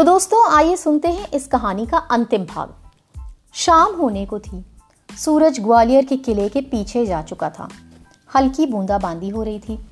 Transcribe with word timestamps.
तो 0.00 0.04
दोस्तों, 0.04 0.52
आइए 0.52 0.76
सुनते 0.76 1.08
हैं 1.08 1.28
इस 1.30 1.46
कहानी 1.46 1.86
का 1.86 1.98
अंतिम 1.98 2.44
भाग। 2.44 2.74
शाम 3.52 3.96
होने 3.96 4.26
को 4.26 4.38
थी। 4.38 4.64
सूरज 5.18 5.60
ग्वालियर 5.60 6.04
के 6.04 6.16
किले 6.16 6.48
के 6.48 6.60
पीछे 6.60 7.06
जा 7.06 7.22
चुका 7.22 7.50
था। 7.50 7.68
हल्की 8.34 8.66
बूंदाबांदी 8.66 9.28
हो 9.28 9.42
रही 9.42 9.58
थी। 9.58 9.86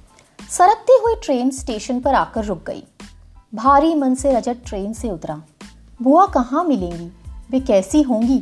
सरकती 0.50 0.98
हुई 1.02 1.14
ट्रेन 1.22 1.50
स्टेशन 1.50 2.00
पर 2.00 2.14
आकर 2.14 2.44
रुक 2.44 2.64
गई। 2.66 2.84
भारी 3.54 3.94
मन 3.94 4.14
से 4.14 4.32
रजत 4.32 4.62
ट्रेन 4.66 4.92
से 4.92 5.10
उतरा। 5.10 5.42
बुआ 6.02 6.26
कहाँ 6.26 6.64
मिलेंगी? 6.64 7.12
वे 7.50 7.60
कैसी 7.60 8.02
होंगी? 8.02 8.38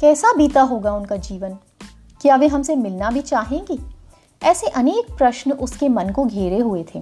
कैसा 0.00 0.32
बीता 0.32 0.62
होगा 0.62 0.92
उनका 0.92 1.16
जीवन? 1.16 1.54
क्या 2.20 2.36
वे 2.36 2.46
हमसे 2.46 2.76
मिलना 2.76 3.10
भी 3.10 3.20
चाहेंगी? 3.20 3.80
ऐसे 4.42 4.66
अनेक 4.66 5.16
प्रश्न 5.18 5.52
उसके 5.52 5.88
मन 5.88 6.10
को 6.10 6.24
घेरे 6.24 6.58
हुए 6.58 6.84
थे। 6.94 6.98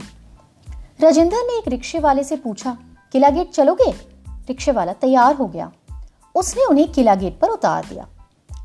राजेंद्र 1.00 1.36
ने 1.36 1.58
एक 1.58 1.68
रिक्शे 1.68 1.98
वाले 1.98 2.24
से 2.24 2.36
पूछा 2.36 2.78
किला 3.14 3.30
गेट 3.30 3.50
चलोगे? 3.50 3.90
रिक्शे 4.28 4.72
वाला 4.72 4.92
तैयार 4.92 5.34
हो 5.34 5.46
गया। 5.46 5.72
उसने 6.34 6.64
उन्हें 6.64 6.92
किला 6.92 7.14
गेट 7.14 7.40
पर 7.40 7.48
उतार 7.48 7.84
दिया। 7.84 8.08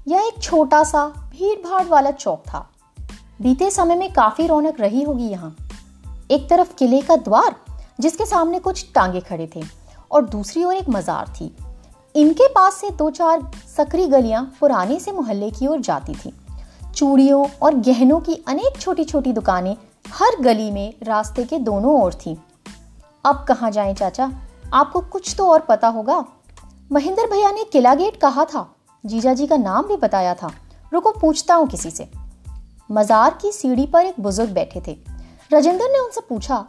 यह 0.07 0.19
एक 0.21 0.41
छोटा 0.41 0.83
सा 0.83 1.07
भीड़ 1.07 1.59
भाड़ 1.59 1.87
वाला 1.87 2.11
चौक 2.11 2.43
था। 2.47 2.69
बीते 3.41 3.71
समय 3.71 3.95
में 3.95 4.13
काफ़ी 4.13 4.47
रौनक 4.47 4.79
रही 4.79 5.03
होगी 5.03 5.27
यहाँ। 5.27 5.55
एक 6.31 6.49
तरफ़ 6.49 6.75
किले 6.75 7.01
का 7.01 7.15
द्वार, 7.15 7.55
जिसके 7.99 8.25
सामने 8.25 8.59
कुछ 8.59 8.85
टांगे 8.95 9.19
खड़े 9.19 9.49
थे, 9.55 9.63
और 10.11 10.25
दूसरी 10.25 10.63
ओर 10.63 10.73
एक 10.73 10.89
मजार 10.89 11.27
थी। 11.27 11.55
इनके 12.15 12.47
पास 12.47 12.73
से 12.73 12.89
दो 12.89 13.09
चार 13.09 13.51
सकरी 13.75 14.07
गलियाँ 14.07 14.53
पुराने 14.59 14.99
से 14.99 15.11
मोहल्ले 15.11 15.51
की 15.51 15.67
ओर 15.67 15.79
जाती 15.79 16.13
थी। 16.13 16.33
चूड़ियों 16.95 17.47
और 17.61 17.75
गहनों 17.75 18.19
की 18.19 18.43
अनेक 18.47 18.81
छोटी 18.81 19.03
छोटी 19.03 19.33
दुकानें 19.33 19.77
हर 20.13 20.41
गली 20.41 20.71
में 20.71 20.93
रास्ते 21.03 21.43
के 21.43 21.57
दोनों 21.57 22.03
ओर 22.03 22.13
थी। 22.13 22.37
अब 23.25 23.45
कहाँ 23.47 23.71
जाएँ 23.71 23.93
चाचा? 23.93 24.31
आपको 24.73 25.01
कुछ 25.01 25.35
तो 25.37 25.47
और 25.47 25.59
पता 25.59 25.87
होगा। 25.87 26.25
महेंद्र 26.91 27.23
भैया 27.31 27.51
ने 27.51 27.63
किला 27.63 27.95
गेट 27.95 28.17
कहा 28.17 28.45
था। 28.45 28.75
जीजा 29.05 29.33
जी 29.33 29.47
का 29.47 29.57
नाम 29.57 29.87
भी 29.87 29.95
बताया 29.95 30.33
था। 30.33 30.51
रुको, 30.93 31.11
पूछता 31.11 31.55
हूँ 31.55 31.67
किसी 31.67 31.91
से। 31.91 32.11
मजार 32.91 33.37
की 33.41 33.51
सीढ़ी 33.51 33.85
पर 33.85 34.05
एक 34.05 34.15
बुज़ुर्ग 34.19 34.49
बैठे 34.49 34.81
थे। 34.87 34.97
राजेंद्र 35.51 35.85
ने 35.85 35.99
उनसे 35.99 36.21
पूछा, 36.21 36.65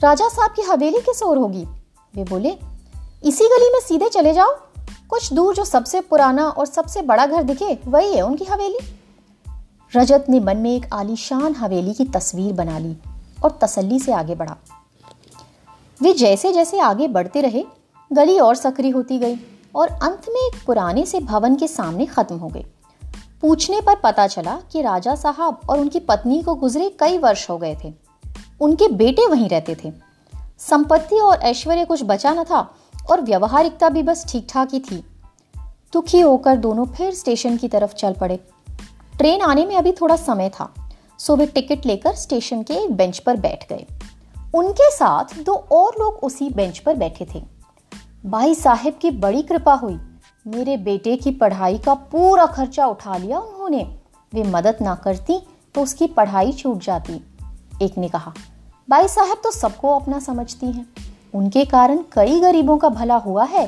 राजा 0.00 0.28
साहब 0.28 0.50
की 0.50 0.62
हवेली 0.62 1.00
किस 1.00 1.22
ओर 1.22 1.38
होगी? 1.38 1.64
वे 2.14 2.24
बोले, 2.24 2.58
इसी 3.24 3.44
गली 3.44 3.70
में 3.72 3.80
सीधे 3.80 4.08
चले 4.08 4.32
जाओ। 4.32 4.50
कुछ 5.10 5.32
दूर 5.32 5.54
जो 5.54 5.64
सबसे 5.64 6.00
पुराना 6.00 6.48
और 6.48 6.66
सबसे 6.66 7.02
बड़ा 7.02 7.26
घर 7.26 7.42
दिखे, 7.42 7.78
वही 7.86 8.14
है 8.14 8.22
उनकी 8.22 8.44
हवेली। 8.44 8.78
रजत 9.96 10.26
ने 10.28 10.40
मन 10.40 10.56
में 10.56 10.76
एक 10.76 10.86
आलीशान 10.92 11.54
हवेली 11.54 11.94
की 11.94 12.04
तस्वीर 12.04 12.52
बना 12.52 12.78
ली 12.78 12.96
और 13.44 13.58
तसल्ली 13.62 13.98
से 13.98 14.12
आगे 14.12 14.34
बढ़ा। 14.34 14.56
वे 16.02 16.12
जैसे 16.12 16.52
जैसे 16.52 16.78
आगे 16.78 17.08
बढ़ते 17.08 17.40
रहे, 17.40 17.64
गली 18.12 18.38
और 18.38 18.54
सकरी 18.54 18.90
होती 18.90 19.18
गई 19.18 19.36
और 19.74 19.88
अंत 19.88 20.22
में 20.28 20.40
एक 20.40 20.64
पुराने 20.66 21.06
से 21.06 21.20
भवन 21.20 21.56
के 21.56 21.68
सामने 21.68 22.06
खत्म 22.06 22.36
हो 22.36 22.48
गई। 22.48 22.64
पूछने 23.42 23.80
पर 23.80 23.94
पता 23.94 24.26
चला 24.26 24.60
कि 24.72 24.82
राजा 24.82 25.14
साहब 25.14 25.60
और 25.70 25.78
उनकी 25.78 26.00
पत्नी 26.00 26.42
को 26.42 26.54
गुजरे 26.54 26.88
कई 27.00 27.18
वर्ष 27.18 27.50
हो 27.50 27.58
गए 27.58 27.76
थे। 27.84 27.92
उनके 28.60 28.88
बेटे 28.88 29.26
वहीं 29.26 29.48
रहते 29.48 29.76
थे। 29.84 29.92
संपत्ति 30.58 31.16
और 31.16 31.38
ऐश्वर्य 31.38 31.84
कुछ 31.84 32.00
बचा 32.04 32.34
न 32.34 32.44
था 32.44 32.74
और 33.10 33.20
व्यवहारिकता 33.20 33.88
भी 33.88 34.02
बस 34.02 34.24
ठीक 34.28 34.46
ठाक 34.50 34.74
ही 34.74 34.80
थी। 34.80 35.04
दुखी 35.92 36.20
होकर 36.20 36.56
दोनों 36.56 36.86
फिर 36.86 37.14
स्टेशन 37.14 37.56
की 37.56 37.68
तरफ़ 37.68 37.94
चल 37.94 38.12
पड़े। 38.12 38.36
ट्रेन 39.18 39.40
आने 39.40 39.66
में 39.66 39.76
अभी 39.76 39.92
थोड़ा 39.92 40.16
समय 40.16 40.48
था, 40.48 40.74
सो 41.18 41.36
वे 41.36 41.46
टिकट 41.46 41.86
लेकर 41.86 42.14
स्टेशन 42.14 42.62
के 42.62 42.74
एक 42.74 42.92
बेंच 42.92 43.18
पर 43.18 43.36
बैठ 43.36 43.68
गए। 43.68 43.86
उनके 44.54 44.90
साथ 44.90 45.38
दो 45.44 45.54
और 45.72 45.94
लोग 45.98 46.14
उसी 46.14 46.48
बेंच 46.50 46.78
पर 46.78 46.94
बैठे 46.94 47.26
थे। 47.34 47.42
भाई 48.26 48.54
साहेब 48.54 48.98
की 49.02 49.10
बड़ी 49.10 49.42
कृपा 49.42 49.74
हुई। 49.74 49.98
मेरे 50.46 50.76
बेटे 50.76 51.16
की 51.16 51.30
पढ़ाई 51.30 51.78
का 51.78 51.94
पूरा 51.94 52.46
खर्चा 52.46 52.86
उठा 52.86 53.16
लिया 53.16 53.38
उन्होंने। 53.38 53.82
वे 54.32 54.42
मदद 54.42 54.78
ना 54.82 54.94
करती 54.94 55.40
तो 55.74 55.82
उसकी 55.82 56.06
पढ़ाई 56.06 56.52
छूट 56.52 56.84
जाती। 56.84 57.20
एक 57.82 57.98
ने 57.98 58.08
कहा, 58.08 58.32
भाई 58.88 59.08
साहब 59.08 59.40
तो 59.44 59.50
सबको 59.50 59.94
अपना 59.96 60.18
समझती 60.20 60.66
हैं। 60.66 60.86
उनके 61.34 61.64
कारण 61.64 62.02
कई 62.12 62.40
गरीबों 62.40 62.76
का 62.78 62.88
भला 62.88 63.16
हुआ 63.16 63.44
है। 63.44 63.66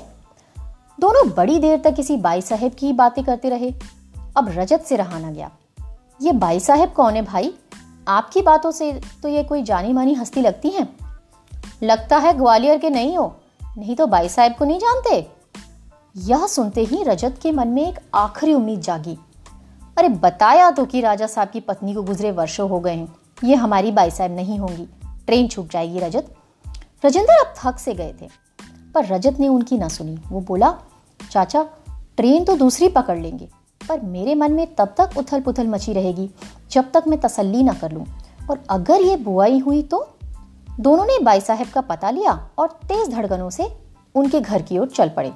दोनों 0.98 1.28
बड़ी 1.30 1.58
देर 1.58 1.80
तक 1.80 1.94
किसी 1.94 2.16
बाई 2.16 2.40
साहेब 2.40 2.72
की 2.72 2.92
बातें 2.92 3.24
करते 3.24 3.48
रहे। 3.48 3.72
अब 4.36 4.48
रजत 4.48 4.84
से 4.84 4.96
रहा 4.96 5.18
ना 5.18 5.30
गया। 5.30 5.50
ये 6.22 6.32
बाई 6.32 6.60
साहेब 6.60 6.92
कौन 6.92 7.14
है 7.14 7.22
भाई? 7.22 7.52
आपकी 8.08 8.42
बातों 8.42 8.70
से 8.70 8.92
तो 9.22 9.28
ये 9.28 9.42
कोई 9.44 9.62
जानी 9.62 9.92
मानी 9.92 10.14
हस्ती 10.14 10.40
लगती 10.40 10.70
है? 10.70 10.86
लगता 11.82 12.16
है 12.16 12.32
ग्वालियर 12.34 12.78
के 12.78 12.90
नहीं 12.90 13.16
हो, 13.16 13.34
नहीं 13.78 13.96
तो 13.96 14.06
बाई 14.06 14.28
साहेब 14.28 14.54
को 14.54 14.64
नहीं 14.64 14.78
जानते? 14.78 15.26
यह 16.16 16.46
सुनते 16.46 16.84
ही 16.84 17.02
रजत 17.02 17.38
के 17.42 17.52
मन 17.52 17.68
में 17.68 17.86
एक 17.88 17.98
आखिरी 18.14 18.54
उम्मीद 18.54 18.80
जागी। 18.80 19.18
अरे 19.98 20.08
बताया 20.08 20.70
तो 20.70 20.84
कि 20.84 21.00
राजा 21.00 21.26
साहब 21.26 21.48
की 21.48 21.60
पत्नी 21.60 21.94
को 21.94 22.02
गुजरे 22.02 22.30
वर्षों 22.30 22.68
हो 22.70 22.80
गए 22.80 22.94
हैं। 22.94 23.14
ये 23.44 23.54
हमारी 23.54 23.92
बाई 23.92 24.10
साहब 24.10 24.30
नहीं 24.30 24.58
होंगी। 24.58 24.86
ट्रेन 25.26 25.48
छूट 25.48 25.70
जाएगी 25.70 25.98
रजत। 25.98 26.34
रजेंद्र 27.04 27.32
अब 27.32 27.54
थक 27.58 27.78
से 27.78 27.94
गए 27.94 28.14
थे, 28.22 28.28
पर 28.94 29.06
रजत 29.06 29.36
ने 29.40 29.48
उनकी 29.48 29.78
ना 29.78 29.88
सुनी। 29.88 30.18
वो 30.26 30.40
बोला, 30.40 30.74
चाचा, 31.30 31.62
ट्रेन 32.16 32.44
तो 32.44 32.56
दूसरी 32.56 32.88
पकड़ 32.88 33.18
लेंगे। 33.18 33.48
पर 33.88 34.00
मेरे 34.00 34.34
मन 34.34 34.52
में 34.52 34.74
तब 34.74 34.94
तक 34.98 35.10
उथल 35.18 35.40
पुथल 35.40 35.66
मची 35.66 35.92
रहेगी, 35.92 36.30
जब 36.70 36.92
तक 36.92 37.04
मैं 37.08 37.20
तसल्ली 37.20 37.62
ना 37.62 37.72
कर 37.72 37.92
लूँ। 37.92 38.06
और 38.50 38.62
अगर 38.70 39.00
ये 39.00 39.16
बुआई 39.16 39.58
हुई 39.58 39.82
तो? 39.82 40.08
दोनों 40.80 41.04
ने 41.04 41.18
बाई 41.22 41.40
साहब 41.40 41.66
का 41.66 41.80
पता 41.80 42.10
लिया 42.10 42.48
और 42.58 42.68
तेज 42.68 43.08
धड़कनों 43.08 43.50
से 43.50 43.68
उनके 44.14 44.40
घर 44.40 44.62
की 44.62 44.78
ओर 44.78 44.88
चल 44.88 45.08
पड़े। 45.08 45.32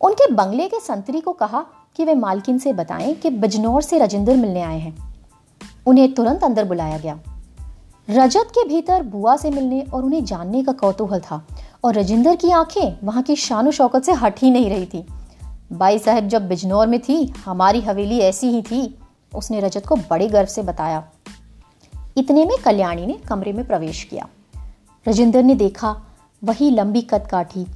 उनके 0.00 0.32
बंगले 0.32 0.68
के 0.68 0.80
संतरी 0.80 1.20
को 1.20 1.32
कहा 1.32 1.66
कि 1.96 2.04
वे 2.04 2.14
मालकिन 2.14 2.58
से 2.58 2.72
बताएँ 2.72 3.14
कि 3.14 3.30
बिजनौर 3.30 3.82
से 3.82 3.98
रजिंदर 3.98 4.36
मिलने 4.36 4.62
आए 4.62 4.78
हैं। 4.78 5.14
उन्हें 5.86 6.14
तुरंत 6.14 6.44
अंदर 6.44 6.64
बुलाया 6.64 6.98
गया। 6.98 7.20
रजत 8.10 8.48
के 8.50 8.68
भीतर 8.68 9.02
बुआ 9.02 9.36
से 9.36 9.50
मिलने 9.50 9.80
और 9.80 10.04
उन्हें 10.04 10.24
जानने 10.24 10.64
का 10.64 10.72
कौतूहल 10.72 11.20
था 11.20 11.46
और 11.84 11.94
रजिंदर 11.94 12.36
की 12.36 12.50
आँखें 12.50 12.98
वहाँ 13.04 13.22
की 13.22 13.36
शान 13.36 13.70
शौकत 13.70 14.02
से 14.02 14.12
हट 14.12 14.38
ही 14.38 14.50
नहीं 14.50 14.70
रही 14.70 14.86
थी। 14.86 15.06
बाई 15.72 15.98
साहब 15.98 16.28
जब 16.28 16.48
बिजनौर 16.48 16.86
में 16.86 17.00
थी, 17.00 17.26
हमारी 17.26 17.80
हवेली 17.80 18.18
ऐसी 18.18 18.46
ही 18.46 18.62
थी, 18.62 18.98
उसने 19.34 19.60
रजत 19.60 19.86
को 19.86 19.96
बड़े 19.96 20.28
गर्व 20.28 20.46
से 20.46 20.62
बताया। 20.62 21.08
इतने 22.16 22.44
में 22.44 22.58
कल्याणी 22.64 23.06
ने 23.06 23.12
कमरे 23.12 23.52
में 23.52 23.66
प्रवेश 23.66 24.04
किया। 24.04 24.28
रजिंदर 25.08 25.42
ने 25.42 25.54
देखा, 25.54 26.02
वही 26.44 26.70
लंबी 26.70 27.02
कद 27.02 27.26
काठी, 27.30 27.66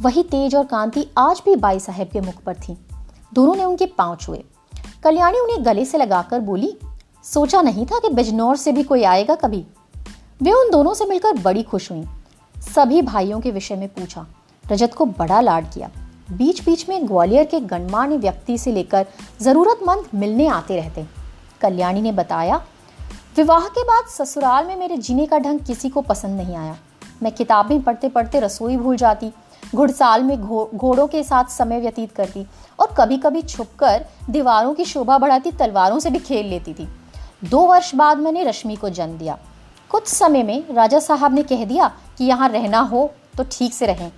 वही 0.00 0.22
तेज 0.22 0.54
और 0.54 0.64
कांति 0.64 1.06
आज 1.18 1.42
भी 1.44 1.56
बाई 1.56 1.80
साहब 1.80 2.08
के 2.08 2.20
मुख 2.20 2.34
पर 2.34 2.54
थी। 2.54 2.86
दोनों 3.34 3.54
ने 3.54 3.64
उनके 3.64 3.86
पाँव 3.86 4.16
छुए। 4.16 4.44
कल्याणी 5.02 5.38
उन्हें 5.38 5.64
गले 5.64 5.84
से 5.84 5.98
लगाकर 5.98 6.40
बोली, 6.40 6.78
सोचा 7.24 7.62
नहीं 7.62 7.86
था 7.86 7.98
कि 7.98 8.08
बिजनौर 8.08 8.56
से 8.56 8.72
भी 8.72 8.82
कोई 8.82 9.02
आएगा 9.02 9.34
कभी? 9.34 9.66
वे 10.42 10.52
उन 10.52 10.70
दोनों 10.70 10.94
से 10.94 11.04
मिलकर 11.04 11.32
बड़ी 11.32 11.62
खुश 11.62 11.90
हुई। 11.90 12.04
सभी 12.74 13.02
भाइयों 13.02 13.40
के 13.40 13.50
विषय 13.50 13.76
में 13.76 13.88
पूछा। 13.88 14.26
रजत 14.72 14.94
को 14.94 15.06
बड़ा 15.06 15.40
लाड 15.40 15.70
किया। 15.70 15.90
बीच 16.28 16.64
बीच 16.64 16.88
में 16.88 17.06
ग्वालियर 17.08 17.44
के 17.44 17.60
गणमान्य 17.60 18.16
व्यक्ति 18.16 18.56
से 18.58 18.72
लेकर 18.72 19.06
जरूरतमंद 19.42 20.04
मिलने 20.14 20.46
आते 20.46 20.76
रहते। 20.76 21.04
कल्याणी 21.60 22.02
ने 22.02 22.12
बताया, 22.12 22.56
विवाह 23.36 23.66
के 23.68 23.82
बाद 23.82 24.08
ससुराल 24.10 24.66
में 24.66 24.76
मेरे 24.76 24.96
जीने 24.96 25.26
का 25.26 25.38
ढंग 25.38 25.60
किसी 25.60 25.88
को 25.88 26.00
पसंद 26.00 26.40
नहीं 26.40 26.56
आया। 26.56 26.76
मैं 27.22 27.32
किताबें 27.32 27.80
पढ़ते 27.82 28.08
पढ़ते 28.08 28.40
रसोई 28.40 28.76
भूल 28.76 28.96
जाती, 28.96 29.30
घुड़साल 29.74 30.22
में 30.22 30.40
घो, 30.40 30.70
घोड़ों 30.74 31.06
के 31.06 31.22
साथ 31.22 31.44
समय 31.44 31.80
व्यतीत 31.80 32.12
करती 32.12 32.46
और 32.78 32.94
कभी 32.98 33.16
कभी 33.18 33.42
छुपकर 33.42 34.04
दीवारों 34.30 34.74
की 34.74 34.84
शोभा 34.84 35.18
बढ़ाती, 35.18 35.52
तलवारों 35.52 35.98
से 35.98 36.10
भी 36.10 36.18
खेल 36.18 36.46
लेती 36.46 36.74
थी। 36.74 36.88
दो 37.44 37.60
वर्ष 37.60 37.94
बाद 37.94 38.18
मैंने 38.18 38.44
रश्मि 38.44 38.76
को 38.76 38.88
जन्म 38.88 39.18
दिया। 39.18 39.38
कुछ 39.90 40.06
समय 40.06 40.42
में 40.42 40.74
राजा 40.74 40.98
साहब 40.98 41.34
ने 41.34 41.42
कह 41.42 41.64
दिया 41.64 41.88
कि 42.18 42.24
यहाँ 42.24 42.48
रहना 42.48 42.80
हो 42.80 43.10
तो 43.36 43.44
ठीक 43.52 43.72
से 43.74 43.86
रहें। 43.86 44.10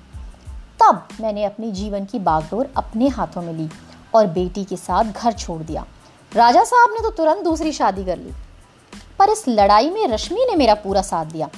तब 0.81 1.09
मैंने 1.21 1.45
अपने 1.45 1.71
जीवन 1.73 2.05
की 2.05 2.19
बागडोर 2.19 2.73
अपने 2.77 3.09
हाथों 3.09 3.43
में 3.43 3.53
ली 3.53 3.69
और 4.15 4.27
बेटी 4.27 4.65
के 4.65 4.77
साथ 4.77 5.05
घर 5.05 5.33
छोड़ 5.33 5.63
दिया। 5.63 5.85
राजा 6.33 6.65
साहब 6.65 6.95
ने 6.95 7.01
तो 7.01 7.11
तुरंत 7.11 7.45
दूसरी 7.45 7.73
शादी 7.73 8.05
कर 8.05 8.19
ली, 8.19 8.33
पर 9.19 9.31
इस 9.31 9.45
लड़ाई 9.49 9.91
में 9.91 10.07
रश्मि 10.09 10.47
ने 10.51 10.57
मेरा 10.57 10.75
पूरा 10.75 11.03
साथ 11.03 11.27
दिया। 11.27 11.49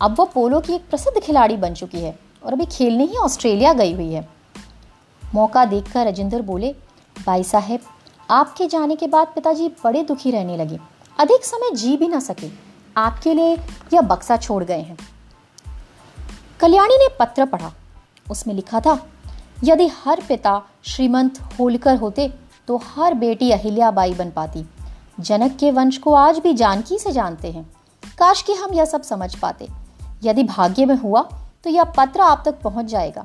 अब 0.00 0.14
वो 0.18 0.24
पोलो 0.24 0.60
की 0.60 0.74
एक 0.74 0.88
प्रसिद्ध 0.90 1.20
खिलाड़ी 1.20 1.56
बन 1.56 1.74
चुकी 1.74 2.00
है 2.00 2.18
और 2.44 2.52
अभी 2.52 2.66
खेलने 2.66 3.04
ही 3.04 3.16
ऑस्ट्रेलिया 3.16 3.72
गई 3.72 3.94
हुई 3.94 4.12
है। 4.12 4.28
मौका 5.22 5.64
देखकर 5.64 6.04
राजेंद्र 6.04 6.42
बोले, 6.42 6.74
भाई 7.16 7.44
साहेब, 7.44 7.80
आपके 8.28 8.66
जाने 8.66 8.96
के 8.96 9.06
बाद 9.06 9.32
पिताजी 9.34 9.68
बड़े 9.84 10.02
दुखी 10.02 10.30
रहने 10.30 10.56
लगे। 10.56 10.78
अधिक 11.18 11.44
समय 11.44 11.74
जी 11.76 11.96
भी 11.96 12.08
ना 12.08 12.20
सके। 12.20 12.50
आपके 12.96 13.34
लिए 13.34 13.54
यह 13.94 14.00
बक्सा 14.02 14.36
छोड़ 14.36 14.62
गए 14.64 14.80
हैं। 14.80 14.96
कल्याणी 16.60 16.96
ने 16.96 17.08
पत्र 17.20 17.44
पढ़ा। 17.46 17.72
उसमें 18.30 18.54
लिखा 18.54 18.80
था, 18.80 18.98
यदि 19.64 19.86
हर 19.96 20.22
पिता 20.28 20.62
श्रीमंत 20.84 21.38
होलकर 21.58 21.96
होते 21.96 22.32
तो 22.68 22.76
हर 22.86 23.14
बेटी 23.14 23.50
अहिल्याबाई 23.50 24.14
बन 24.14 24.30
पाती। 24.30 24.64
जनक 25.20 25.56
के 25.56 25.70
वंश 25.70 25.98
को 25.98 26.14
आज 26.14 26.38
भी 26.38 26.52
जानकी 26.54 26.98
से 26.98 27.12
जानते 27.12 27.50
हैं। 27.52 27.64
काश 28.18 28.42
कि 28.42 28.52
हम 28.52 28.74
यह 28.74 28.84
सब 28.84 29.02
समझ 29.02 29.34
पाते। 29.34 29.68
यदि 30.24 30.44
भाग्य 30.44 30.86
में 30.86 30.96
हुआ 30.96 31.22
तो 31.64 31.70
यह 31.70 31.84
पत्र 31.84 32.20
आप 32.20 32.42
तक 32.44 32.60
पहुँच 32.60 32.86
जाएगा। 32.86 33.22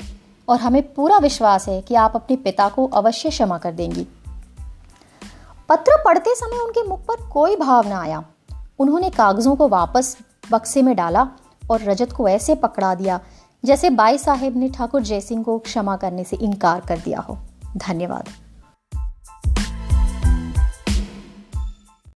और 0.50 0.60
हमें 0.60 0.82
पूरा 0.94 1.18
विश्वास 1.18 1.68
है 1.68 1.82
कि 1.82 1.96
आप 1.96 2.16
अपने 2.16 2.36
पिता 2.36 2.68
को 2.70 2.88
अवश्य 2.88 3.30
क्षमा 3.30 3.58
कर 3.58 3.72
देंगी। 3.72 4.08
पत्र 5.70 6.02
पढ़ते 6.06 6.36
समय 6.36 6.58
उनके 6.58 6.84
मुख 6.84 7.00
पर 7.00 7.30
कोई 7.30 7.56
भाव 7.56 7.88
न 7.88 7.92
आया। 7.92 8.24
उन्होंने 8.80 9.10
कागजों 9.10 9.56
को 9.56 9.68
वापस 9.68 10.18
बक्से 10.52 10.82
में 10.82 10.96
डाला 10.96 11.28
और 11.72 11.82
रजत 11.82 12.12
को 12.12 12.28
ऐसे 12.28 12.56
पकड़ा 12.56 12.96
दिया 12.96 13.20
जैसे 13.66 13.90
बाई 13.90 14.18
साहेब 14.18 14.58
ने 14.58 14.70
ठाकुर 14.70 15.02
जयसिंह 15.02 15.44
को 15.44 15.60
क्षमा 15.60 15.96
करने 15.98 16.24
से 16.24 16.36
इनकार 16.36 16.82
कर 16.82 16.98
दिया 16.98 17.20
हो। 17.20 17.38
धन्यवाद। 17.78 18.30